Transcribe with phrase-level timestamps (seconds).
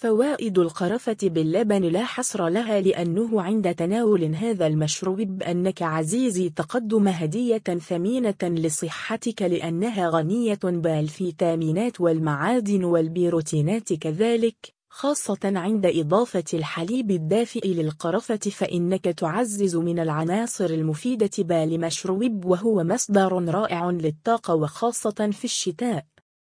[0.00, 7.58] فوائد القرفة باللبن لا حصر لها لأنه عند تناول هذا المشروب بأنك عزيزي تقدم هدية
[7.58, 19.04] ثمينة لصحتك لأنها غنية بالفيتامينات والمعادن والبيروتينات كذلك خاصة عند إضافة الحليب الدافئ للقرفة فإنك
[19.04, 26.04] تعزز من العناصر المفيدة بالمشروب وهو مصدر رائع للطاقة وخاصة في الشتاء.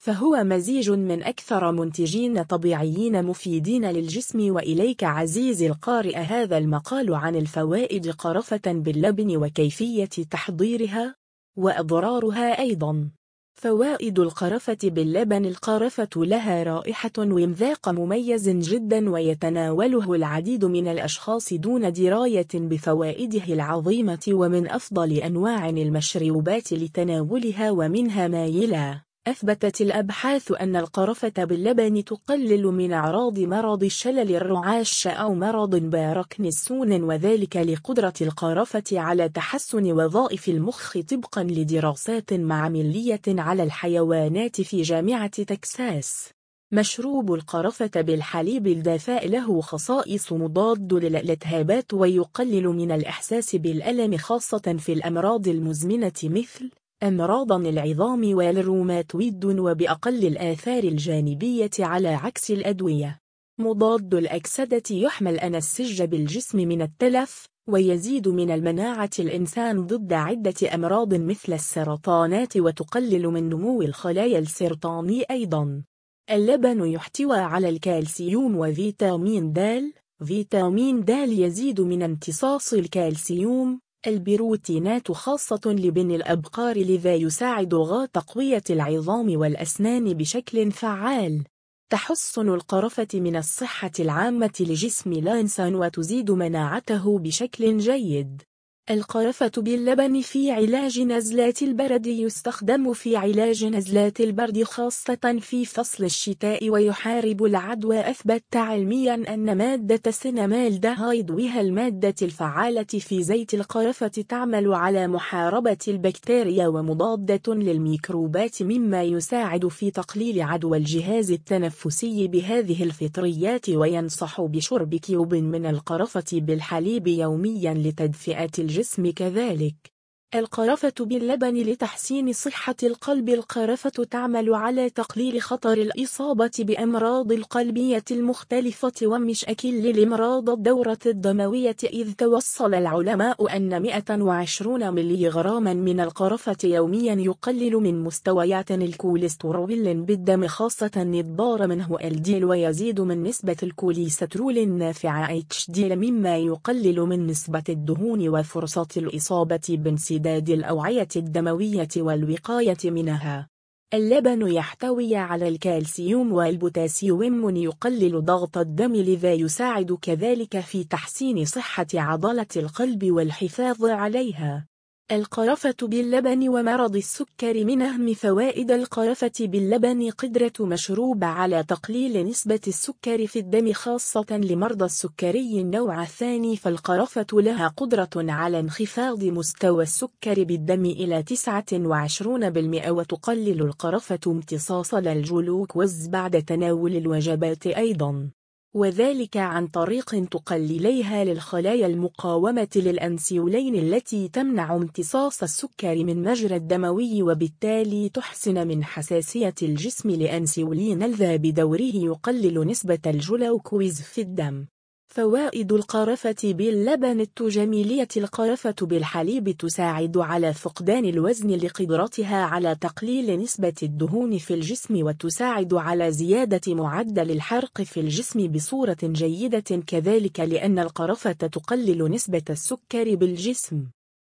[0.00, 6.16] فهو مزيج من أكثر منتجين طبيعيين مفيدين للجسم وإليك عزيزي القارئ.
[6.16, 11.14] هذا المقال عن الفوائد قرفة باللبن وكيفية تحضيرها
[11.56, 13.10] وأضرارها أيضا.
[13.54, 22.48] فوائد القرفة باللبن القرفة لها رائحة ومذاق مميز جدا ويتناوله العديد من الأشخاص دون دراية
[22.54, 32.04] بفوائده العظيمة ومن أفضل أنواع المشروبات لتناولها ومنها ما يلا أثبتت الأبحاث أن القرفة باللبن
[32.04, 40.48] تقلل من أعراض مرض الشلل الرعاش أو مرض باركنسون وذلك لقدرة القرفة على تحسن وظائف
[40.48, 46.28] المخ طبقا لدراسات معملية على الحيوانات في جامعة تكساس.
[46.72, 55.48] مشروب القرفة بالحليب الدافئ له خصائص مضاد للالتهابات ويقلل من الإحساس بالألم خاصة في الأمراض
[55.48, 56.70] المزمنة مثل
[57.02, 63.20] أمراض العظام والروماتويد وبأقل الآثار الجانبية على عكس الأدوية.
[63.58, 71.52] مضاد الأكسدة يحمل أنسج بالجسم من التلف ويزيد من المناعة الإنسان ضد عدة أمراض مثل
[71.52, 75.82] السرطانات وتقلل من نمو الخلايا السرطاني أيضا.
[76.30, 79.92] اللبن يحتوى على الكالسيوم وفيتامين د
[80.24, 83.80] فيتامين د يزيد من امتصاص الكالسيوم.
[84.06, 91.44] البروتينات خاصة لبن الأبقار لذا يساعد على تقوية العظام والأسنان بشكل فعال.
[91.90, 98.42] تحسن القرفة من الصحة العامة لجسم الإنسان وتزيد مناعته بشكل جيد.
[98.90, 106.70] القرفة باللبن في علاج نزلات البرد يستخدم في علاج نزلات البرد خاصة في فصل الشتاء
[106.70, 108.10] ويحارب العدوى.
[108.10, 116.66] أثبت علميا أن مادة سينامالدهايد وهي المادة الفعالة في زيت القرفة تعمل على محاربة البكتيريا
[116.68, 125.66] ومضادة للميكروبات مما يساعد في تقليل عدوى الجهاز التنفسي بهذه الفطريات وينصح بشرب كوب من
[125.66, 128.79] القرفة بالحليب يوميا لتدفئة الجسم.
[128.80, 129.89] الجسم كذلك.
[130.34, 133.28] القرفة باللبن لتحسين صحة القلب.
[133.28, 140.50] القرفة تعمل على تقليل خطر الإصابة بأمراض القلبية المختلفة ومشاكل للإمراض.
[140.50, 149.94] الدورة الدموية إذ توصل العلماء أن 120 مليغراما من القرفة يوميا يقلل من مستويات الكوليسترول
[149.94, 151.96] بالدم خاصة الضار منه.
[152.04, 159.60] ال LDL ويزيد من نسبة الكوليسترول النافع HDL مما يقلل من نسبة الدهون وفرصة الإصابة
[159.68, 163.48] بانسداد امتداد الأوعية الدموية والوقاية منها.
[163.94, 172.46] اللبن يحتوي على الكالسيوم والبوتاسيوم يقلل ضغط الدم لذا يساعد كذلك في تحسين صحة عضلة
[172.56, 174.69] القلب والحفاظ عليها.
[175.12, 183.26] القرفة باللبن ومرض السكر من أهم فوائد القرفة باللبن قدرة مشروب على تقليل نسبة السكر
[183.26, 186.56] في الدم خاصة لمرضى السكري النوع الثاني.
[186.56, 196.42] فالقرفة لها قدرة على انخفاض مستوى السكر بالدم إلى 29% وتقلل القرفة امتصاص الجلوكوز بعد
[196.42, 198.30] تناول الوجبات أيضاً.
[198.74, 208.08] وذلك عن طريق تقلليها للخلايا المقاومة للأنسيولين التي تمنع امتصاص السكر من مجرى الدموي وبالتالي
[208.08, 214.66] تحسن من حساسية الجسم لأنسيولين الذا بدوره يقلل نسبة الجلوكوز في الدم.
[215.12, 224.38] فوائد القرفة باللبن التجميلية القرفة بالحليب تساعد على فقدان الوزن لقدرتها على تقليل نسبة الدهون
[224.38, 232.10] في الجسم وتساعد على زيادة معدل الحرق في الجسم بصورة جيدة كذلك لأن القرفة تقلل
[232.10, 233.84] نسبة السكر بالجسم.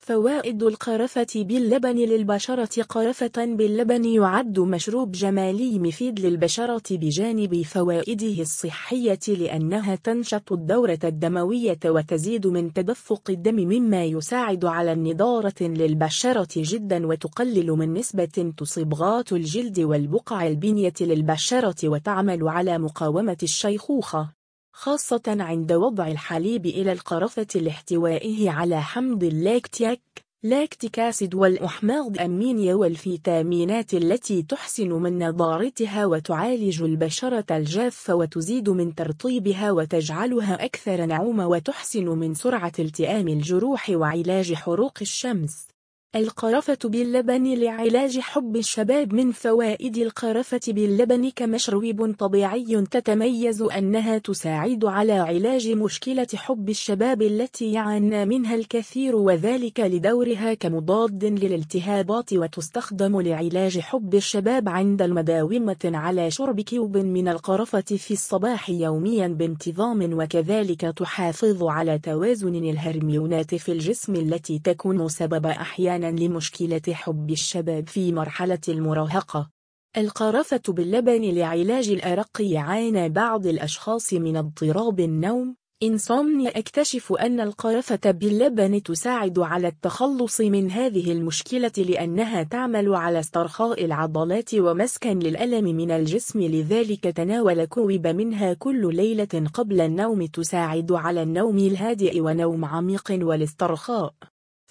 [0.10, 2.84] فوائد القرفة باللبن للبشرة.
[2.90, 12.48] قرفة باللبن يعد مشروب جمالي مفيد للبشرة بجانب فوائده الصحية لأنها تنشط الدورة الدموية وتزيد
[12.48, 20.48] من تدفق الدم مما يساعد على النضارة للبشرة جدا وتقلل من نسبة تصبغات الجلد والبقع
[20.48, 24.39] البنية للبشرة وتعمل على مقاومة الشيخوخة.
[24.82, 30.02] خاصة عند وضع الحليب إلى القرفة لاحتوائه على حمض اللاكتيك
[30.44, 39.72] لاكتيك أسيد والأحماض أمينية والفيتامينات التي تحسن من نضارتها وتعالج البشرة الجافة وتزيد من ترطيبها
[39.72, 45.79] وتجعلها أكثر نعومة وتحسن من سرعة التئام الجروح وعلاج حروق الشمس.
[46.16, 55.14] القرفة باللبن لعلاج حب الشباب من فوائد القرفة باللبن كمشروب طبيعي تتميز أنها تساعد على
[55.14, 64.16] علاج مشكلة حب الشباب التي يعانى منها الكثير وذلك لدورها كمضاد للالتهابات وتستخدم لعلاج حب
[64.16, 72.00] الشباب عند المداومة على شرب كوب من القرفة في الصباح يوميا بانتظام وكذلك تحافظ على
[72.00, 79.50] توازن الهرمونات في الجسم التي تكون سبب أحيانا أحيانا لمشكلة حب الشباب في مرحلة المراهقة.
[79.98, 85.56] القرفة باللبن لعلاج الأرق يعانى بعض الأشخاص من اضطراب النوم.
[85.84, 93.86] إنسومنيا أكتشف أن القرفة باللبن تساعد على التخلص من هذه المشكلة لأنها تعمل على استرخاء
[93.86, 101.24] العضلات ومسكن للألم من الجسم لذلك تناول كوب منها كل ليلة قبل النوم تساعد على
[101.24, 104.14] النوم الهادئ ونوم عميق والاسترخاء.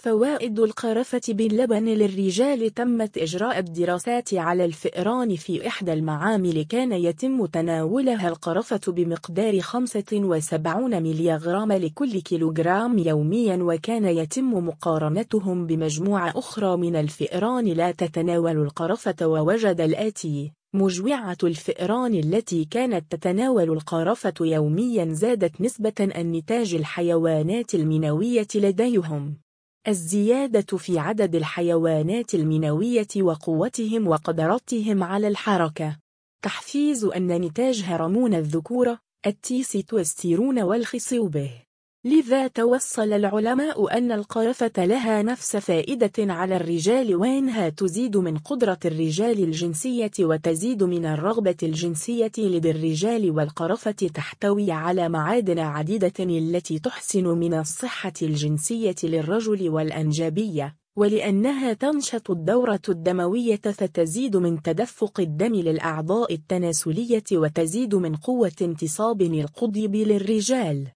[0.01, 8.29] فوائد القرفة باللبن للرجال تمت إجراء الدراسات على الفئران في إحدى المعامل كان يتم تناولها
[8.29, 17.91] القرفة بمقدار 75 مليغرام لكل كيلوغرام يوميا وكان يتم مقارنتهم بمجموعة أخرى من الفئران لا
[17.91, 20.53] تتناول القرفة ووجد الآتي.
[20.75, 29.48] مجوعة الفئران التي كانت تتناول القرفة يوميا زادت نسبة النتاج الحيوانات المنوية لديهم.
[29.89, 35.99] الزيادة في عدد الحيوانات المنوية وقوتهم وقدرتهم على الحركة.
[36.43, 41.51] تحفيز أن نتاج هرمون الذكورة التيستوستيرون والخصوبة
[42.05, 49.43] لذا توصل العلماء أن القرفة لها نفس فائدة على الرجال وإنها تزيد من قدرة الرجال
[49.43, 57.55] الجنسية وتزيد من الرغبة الجنسية لدى الرجال والقرفة تحتوي على معادن عديدة التي تحسن من
[57.55, 67.95] الصحة الجنسية للرجل والأنجابية ولأنها تنشط الدورة الدموية فتزيد من تدفق الدم للأعضاء التناسلية وتزيد
[67.95, 70.89] من قوة انتصاب القضيب للرجال.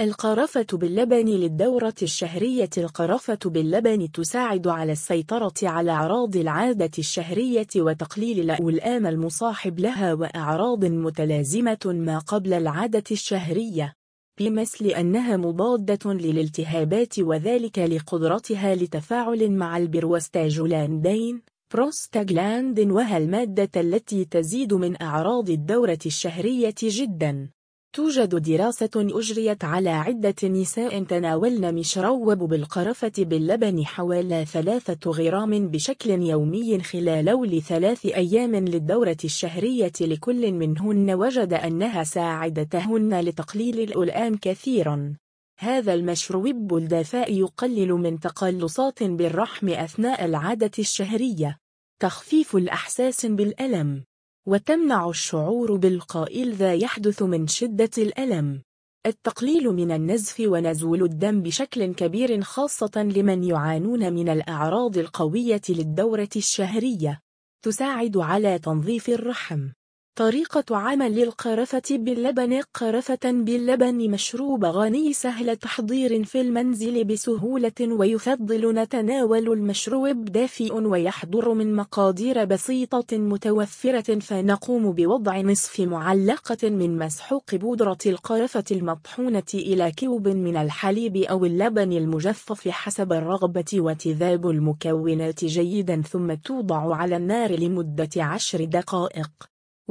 [0.00, 2.70] القرفة باللبن للدورة الشهرية.
[2.78, 11.78] القرفة باللبن تساعد على السيطرة على أعراض العادة الشهرية وتقليل الآلام المصاحب لها وأعراض متلازمة
[11.86, 13.94] ما قبل العادة الشهرية
[14.38, 21.42] بمثل أنها مضادة للالتهابات وذلك لقدرتها لتفاعل مع البروستاجلاندين
[21.74, 27.50] بروستاجلاند وهي المادة التي تزيد من أعراض الدورة الشهرية جداً.
[27.92, 36.82] توجد دراسة أجريت على عدة نساء تناولن مشروب بالقرفة باللبن حوالي ثلاثة غرام بشكل يومي
[36.82, 45.16] خلال لثلاث أيام للدورة الشهرية لكل منهن وجد أنها ساعدتهن لتقليل الألآم كثيرا.
[45.58, 51.58] هذا المشروب الدافئ يقلل من تقلصات بالرحم أثناء العادة الشهرية.
[52.00, 54.04] تخفيف الأحساس بالألم.
[54.50, 58.62] وتمنع الشعور بالقائل ذا يحدث من شدة الألم.
[59.06, 67.20] التقليل من النزف ونزول الدم بشكل كبير خاصة لمن يعانون من الأعراض القوية للدورة الشهرية
[67.64, 69.68] تساعد على تنظيف الرحم.
[70.14, 79.52] طريقة عمل القرفة باللبن قرفة باللبن مشروب غني سهل تحضير في المنزل بسهولة ويفضل نتناول
[79.52, 88.64] المشروب دافئ ويحضر من مقادير بسيطة متوفرة فنقوم بوضع نصف معلقة من مسحوق بودرة القرفة
[88.70, 96.96] المطحونة إلى كوب من الحليب أو اللبن المجفف حسب الرغبة وتذاب المكونات جيدا ثم توضع
[96.96, 99.30] على النار لمدة عشر دقائق.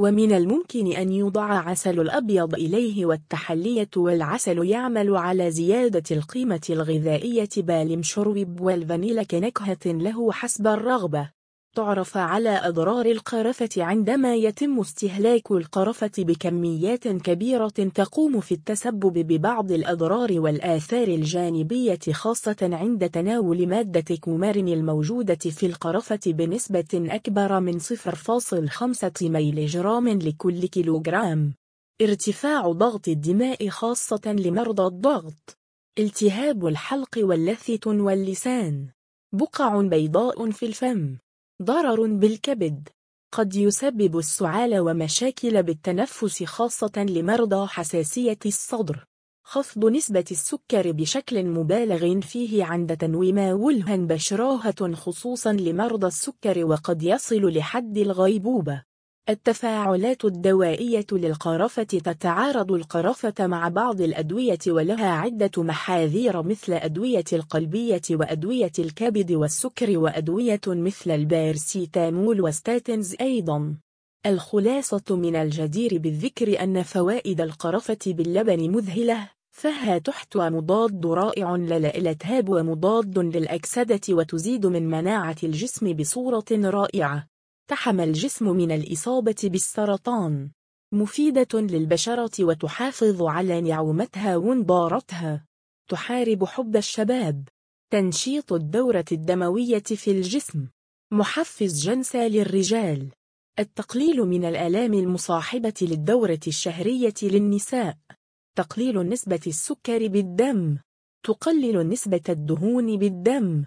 [0.00, 8.60] ومن الممكن أن يوضع عسل الأبيض إليه والتحلية والعسل يعمل على زيادة القيمة الغذائية بالمشروب
[8.60, 11.39] والفانيلا كنكهة له حسب الرغبة.
[11.76, 20.40] تعرف على أضرار القرفة عندما يتم استهلاك القرفة بكميات كبيرة تقوم في التسبب ببعض الأضرار
[20.40, 30.08] والآثار الجانبية خاصة عند تناول مادة كومارين الموجودة في القرفة بنسبة أكبر من 0.5 ميليجرام
[30.08, 31.54] لكل كيلوغرام.
[32.02, 35.58] ارتفاع ضغط الدماء خاصة لمرضى الضغط.
[35.98, 38.88] التهاب الحلق واللثة واللسان.
[39.32, 41.16] بقع بيضاء في الفم.
[41.62, 42.88] ضرر بالكبد.
[43.32, 49.04] قد يسبب السعال ومشاكل بالتنفس خاصة لمرضى حساسية الصدر.
[49.44, 57.52] خفض نسبة السكر بشكل مبالغ فيه عند تنويم ولها بشراهة خصوصا لمرضى السكر وقد يصل
[57.52, 58.89] لحد الغيبوبة.
[59.30, 68.72] التفاعلات الدوائية للقرفة تتعارض القرفة مع بعض الأدوية ولها عدة محاذير مثل أدوية القلبية وأدوية
[68.78, 73.76] الكبد والسكر وأدوية مثل البارسيتامول وستاتنز أيضا.
[74.26, 83.18] الخلاصة من الجدير بالذكر أن فوائد القرفة باللبن مذهلة فها تحتوى مضاد رائع للالتهاب ومضاد
[83.18, 87.26] للأكسدة وتزيد من مناعة الجسم بصورة رائعة.
[87.70, 90.50] تحمى الجسم من الإصابة بالسرطان.
[90.92, 95.46] مفيدة للبشرة وتحافظ على نعومتها ونضارتها.
[95.90, 97.48] تحارب حب الشباب.
[97.92, 100.68] تنشيط الدورة الدموية في الجسم.
[101.12, 103.10] محفز جنسى للرجال.
[103.58, 107.96] التقليل من الآلام المصاحبة للدورة الشهرية للنساء.
[108.56, 110.78] تقليل نسبة السكر بالدم.
[111.26, 113.64] تقلل نسبة الدهون بالدم.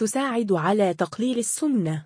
[0.00, 2.04] تساعد على تقليل السمنة.